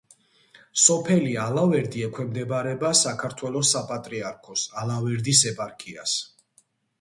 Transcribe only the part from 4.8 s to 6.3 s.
ალავერდის ეპარქიას.